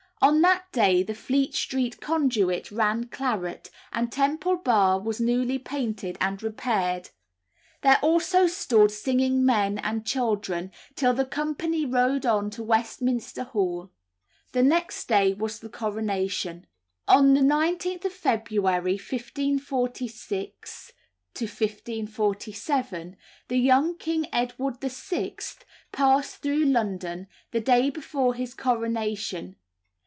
On 0.23 0.41
that 0.43 0.71
day 0.71 1.01
the 1.01 1.15
Fleet 1.15 1.55
Street 1.55 1.99
conduit 1.99 2.69
ran 2.69 3.05
claret, 3.05 3.71
and 3.91 4.11
Temple 4.11 4.57
Bar 4.57 4.99
was 5.01 5.19
newly 5.19 5.57
painted 5.57 6.15
and 6.21 6.43
repaired; 6.43 7.09
there 7.81 7.97
also 8.03 8.45
stood 8.45 8.91
singing 8.91 9.43
men 9.43 9.79
and 9.79 10.05
children, 10.05 10.71
till 10.95 11.15
the 11.15 11.25
company 11.25 11.87
rode 11.87 12.23
on 12.27 12.51
to 12.51 12.61
Westminster 12.61 13.45
Hall. 13.45 13.89
The 14.51 14.61
next 14.61 15.07
day 15.07 15.33
was 15.33 15.57
the 15.57 15.69
coronation. 15.69 16.67
On 17.07 17.33
the 17.33 17.41
19th 17.41 18.05
of 18.05 18.13
February 18.13 18.99
1546 19.03 20.91
7 21.35 23.15
the 23.47 23.57
young 23.57 23.97
King 23.97 24.27
Edward 24.31 24.81
VI. 24.81 25.35
passed 25.91 26.43
through 26.43 26.65
London, 26.65 27.25
the 27.49 27.59
day 27.61 27.89
before 27.89 28.35
his 28.35 28.53
coronation. 28.53 29.55